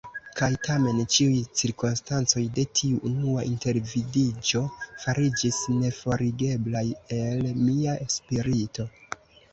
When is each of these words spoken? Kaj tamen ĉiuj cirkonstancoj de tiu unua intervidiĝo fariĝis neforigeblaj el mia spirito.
Kaj 0.37 0.47
tamen 0.67 1.01
ĉiuj 1.15 1.41
cirkonstancoj 1.59 2.43
de 2.55 2.63
tiu 2.79 3.01
unua 3.09 3.43
intervidiĝo 3.49 4.63
fariĝis 5.05 5.61
neforigeblaj 5.85 6.85
el 7.23 7.47
mia 7.69 7.97
spirito. 8.19 8.89